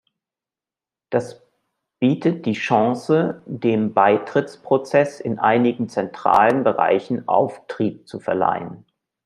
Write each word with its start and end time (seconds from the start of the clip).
Das 1.11 1.43
bietet 1.99 2.47
die 2.47 2.53
Chance, 2.53 3.43
dem 3.45 3.93
Beitrittsprozess 3.93 5.19
in 5.19 5.37
einigen 5.37 5.89
zentralen 5.89 6.63
Bereichen 6.63 7.27
Auftrieb 7.27 8.07
zu 8.07 8.19
verleihen. 8.19 8.83